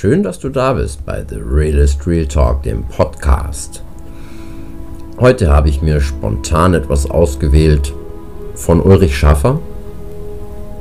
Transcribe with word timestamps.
Schön, 0.00 0.22
dass 0.22 0.38
du 0.38 0.48
da 0.48 0.74
bist 0.74 1.04
bei 1.04 1.24
The 1.28 1.40
Realist 1.44 2.06
Real 2.06 2.24
Talk, 2.24 2.62
dem 2.62 2.84
Podcast. 2.84 3.82
Heute 5.18 5.50
habe 5.50 5.70
ich 5.70 5.82
mir 5.82 6.00
spontan 6.00 6.74
etwas 6.74 7.10
ausgewählt 7.10 7.92
von 8.54 8.80
Ulrich 8.80 9.18
Schaffer. 9.18 9.58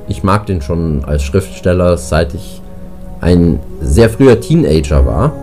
Ich 0.07 0.21
mag 0.21 0.45
den 0.45 0.61
schon 0.61 1.03
als 1.03 1.23
Schriftsteller, 1.23 1.97
seit 1.97 2.35
ich 2.35 2.61
ein 3.19 3.59
sehr 3.81 4.11
früher 4.11 4.39
Teenager 4.39 5.03
war. 5.07 5.33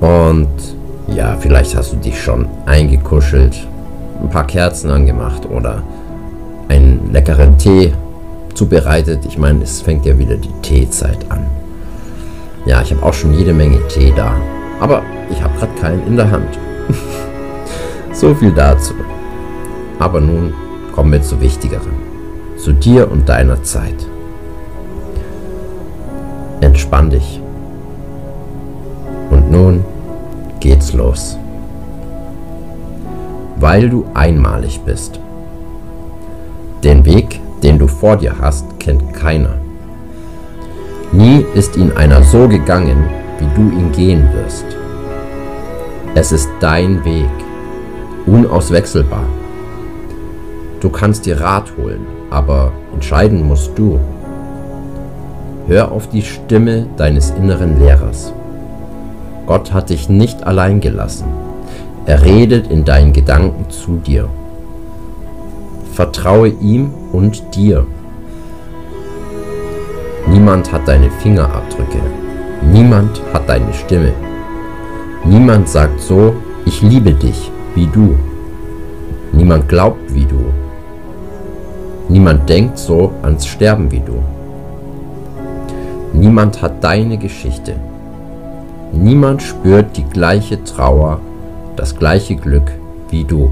Und 0.00 0.46
ja, 1.08 1.36
vielleicht 1.40 1.74
hast 1.74 1.92
du 1.92 1.96
dich 1.96 2.22
schon 2.22 2.46
eingekuschelt, 2.66 3.66
ein 4.22 4.30
paar 4.30 4.46
Kerzen 4.46 4.90
angemacht 4.90 5.44
oder 5.50 5.82
einen 6.68 7.12
leckeren 7.12 7.58
Tee 7.58 7.92
zubereitet. 8.54 9.26
Ich 9.26 9.38
meine, 9.38 9.64
es 9.64 9.80
fängt 9.80 10.06
ja 10.06 10.16
wieder 10.16 10.36
die 10.36 10.52
Teezeit 10.62 11.28
an. 11.30 11.57
Ja, 12.68 12.82
ich 12.82 12.92
habe 12.92 13.02
auch 13.02 13.14
schon 13.14 13.32
jede 13.32 13.54
Menge 13.54 13.78
Tee 13.88 14.12
da. 14.14 14.36
Aber 14.78 15.02
ich 15.30 15.42
habe 15.42 15.58
gerade 15.58 15.72
keinen 15.80 16.06
in 16.06 16.16
der 16.16 16.30
Hand. 16.30 16.58
so 18.12 18.34
viel 18.34 18.52
dazu. 18.52 18.92
Aber 19.98 20.20
nun 20.20 20.52
kommen 20.92 21.12
wir 21.12 21.22
zu 21.22 21.40
Wichtigeren. 21.40 21.92
Zu 22.58 22.72
dir 22.72 23.10
und 23.10 23.26
deiner 23.26 23.62
Zeit. 23.62 24.06
Entspann 26.60 27.08
dich. 27.08 27.40
Und 29.30 29.50
nun 29.50 29.82
geht's 30.60 30.92
los. 30.92 31.38
Weil 33.56 33.88
du 33.88 34.04
einmalig 34.12 34.78
bist. 34.84 35.18
Den 36.84 37.06
Weg, 37.06 37.40
den 37.62 37.78
du 37.78 37.88
vor 37.88 38.18
dir 38.18 38.38
hast, 38.38 38.78
kennt 38.78 39.14
keiner. 39.14 39.56
Nie 41.12 41.46
ist 41.54 41.76
ihn 41.76 41.92
einer 41.92 42.22
so 42.22 42.46
gegangen, 42.48 43.08
wie 43.38 43.48
du 43.54 43.70
ihn 43.70 43.92
gehen 43.92 44.28
wirst. 44.34 44.66
Es 46.14 46.32
ist 46.32 46.50
dein 46.60 47.02
Weg, 47.04 47.30
unauswechselbar. 48.26 49.24
Du 50.80 50.90
kannst 50.90 51.24
dir 51.24 51.40
Rat 51.40 51.72
holen, 51.78 52.06
aber 52.28 52.72
entscheiden 52.92 53.48
musst 53.48 53.78
du. 53.78 53.98
Hör 55.66 55.92
auf 55.92 56.10
die 56.10 56.22
Stimme 56.22 56.86
deines 56.98 57.30
inneren 57.30 57.78
Lehrers. 57.78 58.32
Gott 59.46 59.72
hat 59.72 59.88
dich 59.88 60.10
nicht 60.10 60.44
allein 60.44 60.80
gelassen. 60.80 61.28
Er 62.04 62.22
redet 62.22 62.70
in 62.70 62.84
deinen 62.84 63.14
Gedanken 63.14 63.70
zu 63.70 63.96
dir. 63.96 64.28
Vertraue 65.94 66.48
ihm 66.48 66.90
und 67.12 67.54
dir. 67.54 67.86
Niemand 70.38 70.72
hat 70.72 70.86
deine 70.86 71.10
Fingerabdrücke. 71.10 71.98
Niemand 72.72 73.20
hat 73.32 73.48
deine 73.48 73.74
Stimme. 73.74 74.12
Niemand 75.24 75.68
sagt 75.68 76.00
so, 76.00 76.32
ich 76.64 76.80
liebe 76.80 77.10
dich, 77.10 77.50
wie 77.74 77.88
du. 77.88 78.14
Niemand 79.32 79.68
glaubt 79.68 80.14
wie 80.14 80.24
du. 80.24 80.38
Niemand 82.08 82.48
denkt 82.48 82.78
so 82.78 83.10
ans 83.22 83.48
Sterben 83.48 83.90
wie 83.90 83.98
du. 83.98 84.22
Niemand 86.12 86.62
hat 86.62 86.84
deine 86.84 87.18
Geschichte. 87.18 87.74
Niemand 88.92 89.42
spürt 89.42 89.96
die 89.96 90.04
gleiche 90.04 90.62
Trauer, 90.62 91.18
das 91.74 91.98
gleiche 91.98 92.36
Glück 92.36 92.70
wie 93.10 93.24
du. 93.24 93.50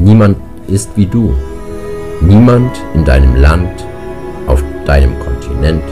Niemand 0.00 0.36
ist 0.66 0.90
wie 0.96 1.06
du. 1.06 1.32
Niemand 2.20 2.72
in 2.94 3.04
deinem 3.04 3.36
Land, 3.36 3.86
deinem 4.88 5.18
Kontinent, 5.20 5.84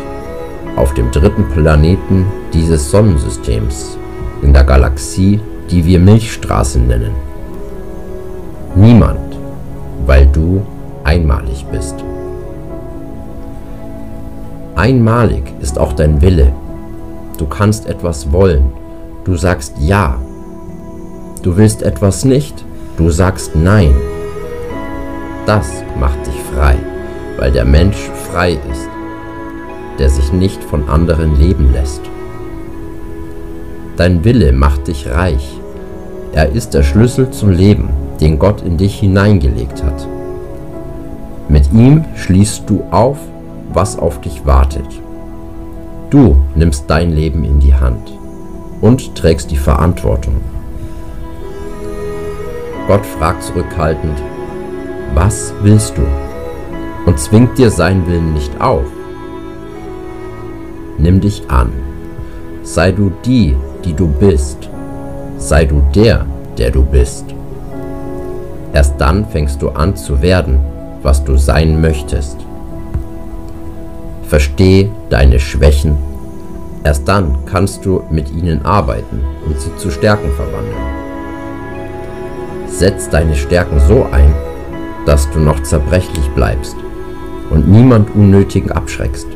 auf 0.75 0.95
dem 0.95 1.11
dritten 1.11 1.49
Planeten 1.51 2.27
dieses 2.53 2.91
Sonnensystems, 2.91 3.99
in 4.43 4.53
der 4.53 4.65
Galaxie, 4.65 5.39
die 5.71 5.85
wir 5.85 6.01
Milchstraße 6.01 6.81
nennen. 6.81 7.13
Niemand, 8.75 9.37
weil 10.07 10.27
du 10.27 10.63
einmalig 11.05 11.67
bist. 11.71 11.97
Einmalig 14.75 15.43
ist 15.61 15.79
auch 15.79 15.93
dein 15.93 16.21
Wille. 16.23 16.53
Du 17.39 17.47
kannst 17.47 17.87
etwas 17.87 18.33
wollen. 18.33 18.73
Du 19.25 19.37
sagst 19.37 19.75
Ja. 19.79 20.19
Du 21.43 21.57
willst 21.57 21.83
etwas 21.83 22.25
nicht. 22.25 22.65
Du 22.97 23.11
sagst 23.11 23.57
Nein. 23.57 23.95
Das 25.47 25.83
macht 25.99 26.27
dich 26.27 26.41
frei 26.55 26.77
weil 27.39 27.53
der 27.53 27.65
Mensch 27.65 27.97
frei 28.31 28.53
ist, 28.53 28.89
der 29.99 30.11
sich 30.11 30.33
nicht 30.33 30.63
von 30.63 30.89
anderen 30.89 31.39
leben 31.39 31.73
lässt. 31.73 32.03
Dein 33.97 34.25
Wille 34.25 34.53
macht 34.53 34.89
dich 34.89 35.09
reich. 35.11 35.59
Er 36.33 36.51
ist 36.51 36.75
der 36.75 36.83
Schlüssel 36.83 37.31
zum 37.31 37.51
Leben, 37.51 37.89
den 38.21 38.39
Gott 38.39 38.63
in 38.63 38.77
dich 38.77 39.01
hineingelegt 39.01 39.83
hat. 39.83 40.07
Mit 41.49 41.73
ihm 41.73 42.05
schließt 42.15 42.69
du 42.69 42.83
auf, 42.91 43.19
was 43.73 43.99
auf 43.99 44.21
dich 44.21 44.45
wartet. 44.45 44.87
Du 46.11 46.37
nimmst 46.55 46.85
dein 46.89 47.13
Leben 47.13 47.45
in 47.45 47.61
die 47.61 47.75
Hand 47.75 48.13
und 48.81 49.15
trägst 49.15 49.51
die 49.51 49.57
Verantwortung. 49.57 50.37
Gott 52.87 53.05
fragt 53.05 53.43
zurückhaltend, 53.43 54.23
was 55.15 55.53
willst 55.63 55.97
du? 55.97 56.26
Und 57.07 57.19
zwingt 57.21 57.57
dir 57.57 57.71
seinen 57.71 58.07
Willen 58.07 58.35
nicht 58.35 58.61
auf. 58.61 58.85
Nimm 60.99 61.21
dich 61.21 61.49
an. 61.49 61.73
Sei 62.63 62.91
du 62.91 63.13
die, 63.25 63.57
die 63.85 63.95
du 63.95 64.09
bist. 64.09 64.69
Sei 65.39 65.65
du 65.65 65.83
der, 65.95 66.27
der 66.59 66.71
du 66.71 66.83
bist. 66.83 67.25
Erst 68.73 69.01
dann 69.01 69.25
fängst 69.27 69.63
du 69.63 69.71
an 69.71 69.97
zu 69.97 70.21
werden, 70.21 70.59
was 71.03 71.25
du 71.25 71.37
sein 71.37 71.81
möchtest. 71.81 72.39
Versteh 74.25 74.91
deine 75.09 75.39
Schwächen. 75.39 75.97
Erst 76.83 77.07
dann 77.07 77.39
kannst 77.47 77.85
du 77.85 78.03
mit 78.11 78.33
ihnen 78.33 78.65
arbeiten 78.65 79.21
und 79.47 79.61
sie 79.61 79.75
zu 79.77 79.91
Stärken 79.91 80.31
verwandeln. 80.33 80.75
Setz 82.67 83.09
deine 83.09 83.37
Stärken 83.37 83.79
so 83.81 84.07
ein, 84.11 84.35
dass 85.05 85.31
du 85.31 85.39
noch 85.39 85.63
zerbrechlich 85.63 86.29
bleibst 86.31 86.77
und 87.51 87.69
niemand 87.69 88.15
unnötig 88.15 88.71
abschreckst. 88.71 89.27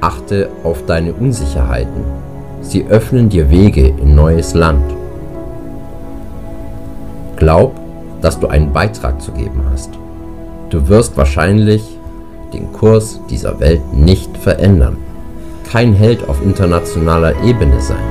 Achte 0.00 0.48
auf 0.62 0.86
deine 0.86 1.12
Unsicherheiten. 1.12 2.04
Sie 2.60 2.86
öffnen 2.86 3.28
dir 3.28 3.50
Wege 3.50 3.88
in 3.88 4.14
neues 4.14 4.54
Land. 4.54 4.84
Glaub, 7.36 7.74
dass 8.20 8.38
du 8.38 8.48
einen 8.48 8.72
Beitrag 8.72 9.20
zu 9.20 9.32
geben 9.32 9.62
hast. 9.72 9.90
Du 10.70 10.88
wirst 10.88 11.16
wahrscheinlich 11.16 11.98
den 12.52 12.72
Kurs 12.72 13.20
dieser 13.30 13.58
Welt 13.60 13.80
nicht 13.92 14.36
verändern. 14.36 14.96
Kein 15.70 15.92
Held 15.92 16.28
auf 16.28 16.42
internationaler 16.42 17.34
Ebene 17.44 17.80
sein. 17.80 18.04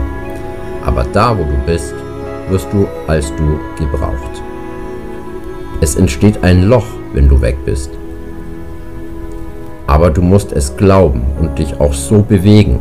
Aber 0.86 1.04
da, 1.12 1.38
wo 1.38 1.44
du 1.44 1.58
bist, 1.66 1.94
wirst 2.50 2.68
du 2.72 2.88
als 3.08 3.31
du 3.36 3.59
gebraucht. 3.78 4.42
Es 5.79 5.95
entsteht 5.95 6.43
ein 6.43 6.63
Loch, 6.63 6.88
wenn 7.13 7.29
du 7.29 7.39
weg 7.39 7.57
bist. 7.63 7.91
Aber 9.85 10.09
du 10.09 10.23
musst 10.23 10.51
es 10.51 10.75
glauben 10.75 11.21
und 11.39 11.59
dich 11.59 11.79
auch 11.79 11.93
so 11.93 12.23
bewegen. 12.23 12.79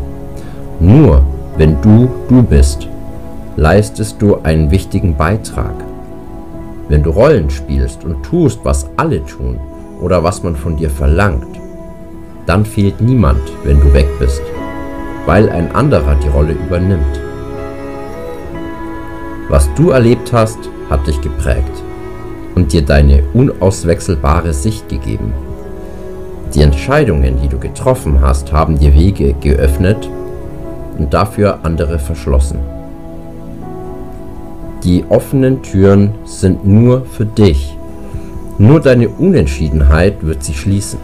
Nur 0.80 1.22
wenn 1.58 1.78
du 1.82 2.08
du 2.28 2.42
bist, 2.42 2.88
leistest 3.56 4.20
du 4.22 4.36
einen 4.42 4.70
wichtigen 4.70 5.14
Beitrag. 5.14 5.74
Wenn 6.88 7.02
du 7.02 7.10
Rollen 7.10 7.50
spielst 7.50 8.02
und 8.02 8.22
tust, 8.22 8.60
was 8.62 8.88
alle 8.96 9.24
tun 9.26 9.60
oder 10.00 10.24
was 10.24 10.42
man 10.42 10.56
von 10.56 10.78
dir 10.78 10.88
verlangt, 10.88 11.60
dann 12.46 12.64
fehlt 12.64 13.02
niemand, 13.02 13.42
wenn 13.64 13.78
du 13.81 13.92
weg 13.92 14.08
bist, 14.19 14.42
weil 15.26 15.50
ein 15.50 15.70
anderer 15.75 16.14
die 16.14 16.28
Rolle 16.28 16.52
übernimmt. 16.52 17.20
Was 19.50 19.69
du 19.75 19.90
erlebt 19.90 20.32
hast, 20.32 20.58
hat 20.88 21.06
dich 21.06 21.20
geprägt 21.20 21.86
und 22.56 22.73
dir 22.73 22.82
deine 22.82 23.23
unauswechselbare 23.35 24.53
Sicht 24.53 24.88
gegeben. 24.88 25.32
Die 26.55 26.62
Entscheidungen, 26.62 27.38
die 27.41 27.49
du 27.49 27.58
getroffen 27.58 28.20
hast, 28.20 28.50
haben 28.50 28.79
dir 28.79 28.94
Wege 28.94 29.35
geöffnet 29.35 30.08
und 30.99 31.12
dafür 31.12 31.61
andere 31.62 31.99
verschlossen. 31.99 32.58
Die 34.82 35.05
offenen 35.08 35.62
Türen 35.62 36.14
sind 36.25 36.67
nur 36.67 37.05
für 37.05 37.26
dich. 37.26 37.76
Nur 38.59 38.81
deine 38.81 39.09
Unentschiedenheit 39.11 40.25
wird 40.25 40.43
sie 40.43 40.55
schließen. 40.55 40.99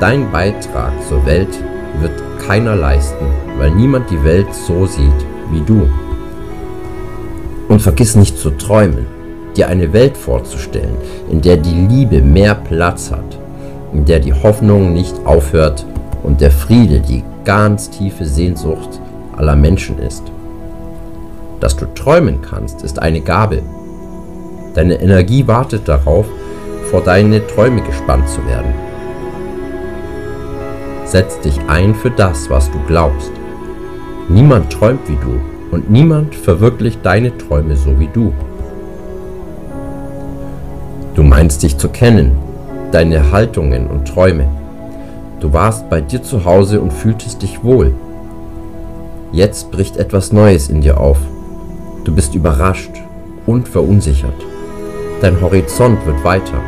Dein 0.00 0.30
Beitrag 0.30 0.92
zur 1.08 1.24
Welt 1.24 1.58
wird 2.00 2.12
keiner 2.46 2.76
leisten, 2.76 3.24
weil 3.58 3.70
niemand 3.70 4.10
die 4.10 4.22
Welt 4.22 4.52
so 4.52 4.84
sieht 4.84 5.26
wie 5.50 5.60
du. 5.60 5.88
Und 7.68 7.80
vergiss 7.80 8.16
nicht 8.16 8.36
zu 8.36 8.50
träumen 8.50 9.19
dir 9.56 9.68
eine 9.68 9.92
Welt 9.92 10.16
vorzustellen, 10.16 10.96
in 11.30 11.40
der 11.40 11.56
die 11.56 11.86
Liebe 11.88 12.22
mehr 12.22 12.54
Platz 12.54 13.10
hat, 13.10 13.38
in 13.92 14.04
der 14.04 14.20
die 14.20 14.32
Hoffnung 14.32 14.92
nicht 14.92 15.14
aufhört 15.24 15.84
und 16.22 16.40
der 16.40 16.50
Friede 16.50 17.00
die 17.00 17.24
ganz 17.44 17.90
tiefe 17.90 18.24
Sehnsucht 18.24 19.00
aller 19.36 19.56
Menschen 19.56 19.98
ist. 19.98 20.22
Dass 21.60 21.76
du 21.76 21.86
träumen 21.94 22.40
kannst, 22.42 22.82
ist 22.82 22.98
eine 22.98 23.20
Gabe. 23.20 23.62
Deine 24.74 25.00
Energie 25.00 25.46
wartet 25.46 25.88
darauf, 25.88 26.26
vor 26.90 27.02
deine 27.02 27.46
Träume 27.46 27.82
gespannt 27.82 28.28
zu 28.28 28.44
werden. 28.46 28.72
Setz 31.04 31.40
dich 31.40 31.58
ein 31.68 31.94
für 31.94 32.10
das, 32.10 32.48
was 32.50 32.70
du 32.70 32.78
glaubst. 32.86 33.32
Niemand 34.28 34.70
träumt 34.72 35.08
wie 35.08 35.16
du 35.16 35.40
und 35.70 35.90
niemand 35.90 36.34
verwirklicht 36.34 37.00
deine 37.04 37.36
Träume 37.36 37.76
so 37.76 37.98
wie 37.98 38.08
du. 38.12 38.32
Du 41.20 41.26
meinst 41.26 41.62
dich 41.62 41.76
zu 41.76 41.90
kennen, 41.90 42.32
deine 42.92 43.30
Haltungen 43.30 43.88
und 43.88 44.08
Träume. 44.08 44.48
Du 45.40 45.52
warst 45.52 45.90
bei 45.90 46.00
dir 46.00 46.22
zu 46.22 46.46
Hause 46.46 46.80
und 46.80 46.94
fühltest 46.94 47.42
dich 47.42 47.62
wohl. 47.62 47.92
Jetzt 49.30 49.70
bricht 49.70 49.98
etwas 49.98 50.32
Neues 50.32 50.70
in 50.70 50.80
dir 50.80 50.98
auf. 50.98 51.18
Du 52.04 52.14
bist 52.14 52.34
überrascht 52.34 52.92
und 53.44 53.68
verunsichert. 53.68 54.32
Dein 55.20 55.38
Horizont 55.42 56.06
wird 56.06 56.24
weiter. 56.24 56.58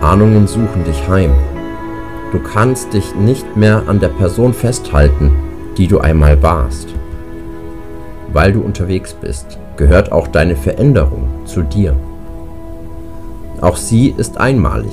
Ahnungen 0.00 0.48
suchen 0.48 0.82
dich 0.84 1.08
heim. 1.08 1.30
Du 2.32 2.40
kannst 2.40 2.92
dich 2.92 3.14
nicht 3.14 3.56
mehr 3.56 3.84
an 3.86 4.00
der 4.00 4.08
Person 4.08 4.52
festhalten, 4.52 5.30
die 5.76 5.86
du 5.86 6.00
einmal 6.00 6.42
warst. 6.42 6.88
Weil 8.32 8.52
du 8.52 8.62
unterwegs 8.62 9.14
bist, 9.14 9.60
gehört 9.76 10.10
auch 10.10 10.26
deine 10.26 10.56
Veränderung 10.56 11.28
zu 11.44 11.62
dir. 11.62 11.94
Auch 13.60 13.76
sie 13.76 14.14
ist 14.16 14.38
einmalig. 14.38 14.92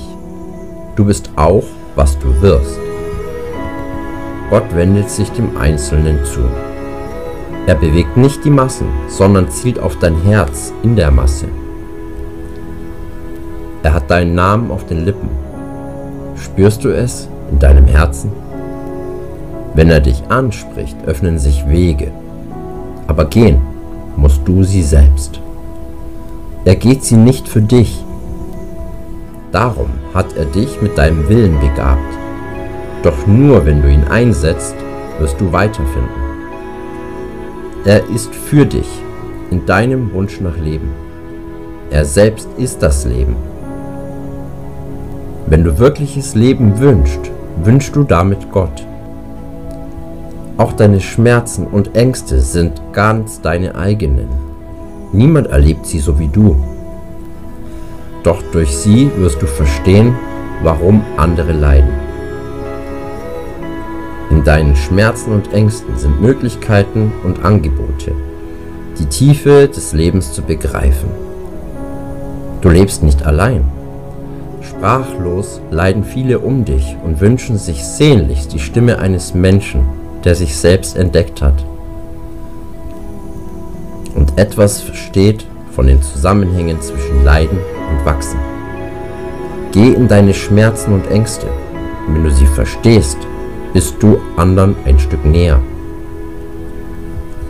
Du 0.96 1.04
bist 1.04 1.30
auch, 1.36 1.64
was 1.94 2.18
du 2.18 2.40
wirst. 2.40 2.78
Gott 4.50 4.74
wendet 4.74 5.10
sich 5.10 5.30
dem 5.30 5.56
Einzelnen 5.56 6.24
zu. 6.24 6.40
Er 7.66 7.74
bewegt 7.74 8.16
nicht 8.16 8.44
die 8.44 8.50
Massen, 8.50 8.86
sondern 9.08 9.50
zielt 9.50 9.78
auf 9.78 9.98
dein 9.98 10.20
Herz 10.22 10.72
in 10.82 10.96
der 10.96 11.10
Masse. 11.10 11.46
Er 13.82 13.94
hat 13.94 14.10
deinen 14.10 14.34
Namen 14.34 14.70
auf 14.70 14.86
den 14.86 15.04
Lippen. 15.04 15.28
Spürst 16.36 16.84
du 16.84 16.90
es 16.90 17.28
in 17.50 17.58
deinem 17.58 17.86
Herzen? 17.86 18.30
Wenn 19.74 19.90
er 19.90 20.00
dich 20.00 20.22
anspricht, 20.28 20.96
öffnen 21.06 21.38
sich 21.38 21.68
Wege. 21.68 22.12
Aber 23.06 23.24
gehen 23.24 23.60
musst 24.16 24.42
du 24.44 24.62
sie 24.62 24.82
selbst. 24.82 25.40
Er 26.64 26.76
geht 26.76 27.02
sie 27.02 27.16
nicht 27.16 27.48
für 27.48 27.60
dich, 27.60 28.03
Darum 29.54 29.90
hat 30.12 30.36
er 30.36 30.46
dich 30.46 30.82
mit 30.82 30.98
deinem 30.98 31.28
Willen 31.28 31.60
begabt. 31.60 32.18
Doch 33.04 33.24
nur 33.28 33.64
wenn 33.64 33.82
du 33.82 33.88
ihn 33.88 34.02
einsetzt, 34.02 34.74
wirst 35.20 35.40
du 35.40 35.52
weiterfinden. 35.52 36.10
Er 37.84 38.04
ist 38.12 38.34
für 38.34 38.66
dich 38.66 38.88
in 39.52 39.64
deinem 39.64 40.12
Wunsch 40.12 40.40
nach 40.40 40.58
Leben. 40.58 40.90
Er 41.92 42.04
selbst 42.04 42.48
ist 42.56 42.82
das 42.82 43.04
Leben. 43.04 43.36
Wenn 45.46 45.62
du 45.62 45.78
wirkliches 45.78 46.34
Leben 46.34 46.80
wünschst, 46.80 47.30
wünschst 47.62 47.94
du 47.94 48.02
damit 48.02 48.50
Gott. 48.50 48.84
Auch 50.56 50.72
deine 50.72 51.00
Schmerzen 51.00 51.68
und 51.68 51.94
Ängste 51.94 52.40
sind 52.40 52.82
ganz 52.92 53.40
deine 53.40 53.76
eigenen. 53.76 54.30
Niemand 55.12 55.46
erlebt 55.46 55.86
sie 55.86 56.00
so 56.00 56.18
wie 56.18 56.26
du. 56.26 56.56
Doch 58.24 58.42
durch 58.52 58.76
sie 58.76 59.10
wirst 59.18 59.40
du 59.40 59.46
verstehen, 59.46 60.16
warum 60.62 61.04
andere 61.16 61.52
leiden. 61.52 61.92
In 64.30 64.42
deinen 64.42 64.74
Schmerzen 64.74 65.32
und 65.32 65.52
Ängsten 65.52 65.96
sind 65.96 66.20
Möglichkeiten 66.20 67.12
und 67.22 67.44
Angebote, 67.44 68.12
die 68.98 69.06
Tiefe 69.06 69.68
des 69.68 69.92
Lebens 69.92 70.32
zu 70.32 70.42
begreifen. 70.42 71.10
Du 72.62 72.70
lebst 72.70 73.02
nicht 73.02 73.24
allein. 73.24 73.62
Sprachlos 74.62 75.60
leiden 75.70 76.02
viele 76.02 76.38
um 76.38 76.64
dich 76.64 76.96
und 77.04 77.20
wünschen 77.20 77.58
sich 77.58 77.84
sehnlichst 77.84 78.52
die 78.52 78.58
Stimme 78.58 78.98
eines 78.98 79.34
Menschen, 79.34 79.82
der 80.24 80.34
sich 80.34 80.56
selbst 80.56 80.96
entdeckt 80.96 81.42
hat 81.42 81.64
und 84.14 84.38
etwas 84.38 84.80
versteht 84.80 85.44
von 85.72 85.86
den 85.86 86.00
Zusammenhängen 86.02 86.80
zwischen 86.80 87.24
Leiden 87.24 87.58
und 87.58 87.73
wachsen. 88.04 88.38
Geh 89.72 89.92
in 89.92 90.08
deine 90.08 90.34
Schmerzen 90.34 90.92
und 90.92 91.10
Ängste. 91.10 91.46
Wenn 92.08 92.24
du 92.24 92.30
sie 92.30 92.46
verstehst, 92.46 93.18
bist 93.72 93.96
du 94.00 94.18
anderen 94.36 94.76
ein 94.84 94.98
Stück 94.98 95.24
näher. 95.24 95.60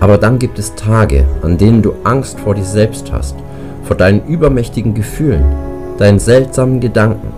Aber 0.01 0.19
dann 0.19 0.39
gibt 0.39 0.59
es 0.59 0.75
Tage, 0.75 1.25
an 1.43 1.59
denen 1.59 1.83
du 1.83 1.95
Angst 2.05 2.41
vor 2.41 2.55
dir 2.55 2.65
selbst 2.65 3.13
hast, 3.13 3.37
vor 3.85 3.97
deinen 3.97 4.27
übermächtigen 4.27 4.95
Gefühlen, 4.95 5.45
deinen 5.99 6.19
seltsamen 6.19 6.81
Gedanken, 6.81 7.33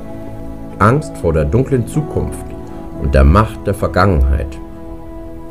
Angst 0.78 1.16
vor 1.18 1.32
der 1.32 1.44
dunklen 1.44 1.86
Zukunft 1.86 2.46
und 3.02 3.14
der 3.14 3.24
Macht 3.24 3.66
der 3.66 3.74
Vergangenheit. 3.74 4.58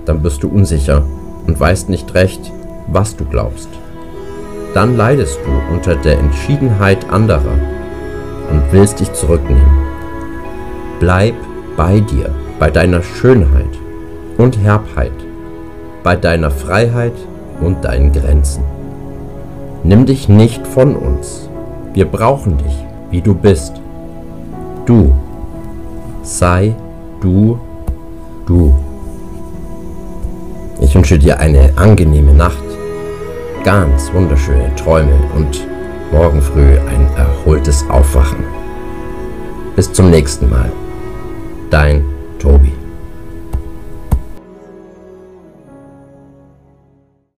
Dann 0.06 0.21
bist 0.21 0.44
du 0.44 0.50
unsicher 0.50 1.03
und 1.45 1.59
weißt 1.59 1.89
nicht 1.89 2.13
recht, 2.13 2.51
was 2.88 3.15
du 3.15 3.25
glaubst 3.25 3.69
dann 4.75 4.98
leidest 4.98 5.39
du 5.45 5.74
unter 5.74 5.95
der 5.95 6.19
Entschiedenheit 6.19 7.10
anderer 7.10 7.57
und 8.51 8.62
willst 8.72 9.00
dich 9.00 9.12
zurücknehmen. 9.13 9.66
Bleib 11.00 11.33
bei 11.77 12.01
dir, 12.01 12.30
bei 12.60 12.69
deiner 12.69 13.01
Schönheit 13.01 13.69
und 14.38 14.60
Herbheit, 14.60 15.13
bei 16.04 16.18
deiner 16.18 16.51
Freiheit 16.51 17.13
und 17.62 17.86
deinen 17.86 18.12
Grenzen. 18.12 18.66
Nimm 19.86 20.06
dich 20.06 20.27
nicht 20.27 20.68
von 20.68 20.98
uns. 20.98 21.50
Wir 21.94 22.06
brauchen 22.06 22.57
dich, 22.57 22.86
wie 23.12 23.22
du 23.22 23.33
bist. 23.33 23.80
Du. 24.86 25.13
Sei 26.22 26.75
du, 27.22 27.57
du. 28.45 28.74
Ich 30.81 30.94
wünsche 30.95 31.18
dir 31.18 31.39
eine 31.39 31.72
angenehme 31.77 32.33
Nacht 32.33 32.66
ganz 33.65 34.13
wunderschöne 34.13 34.73
Träume 34.75 35.19
und 35.35 35.67
morgen 36.12 36.39
früh 36.39 36.77
ein 36.77 37.07
erholtes 37.17 37.83
Aufwachen. 37.89 38.44
Bis 39.75 39.91
zum 39.91 40.12
nächsten 40.12 40.47
Mal. 40.51 40.71
Dein 41.71 42.06
Tobi. 42.38 42.75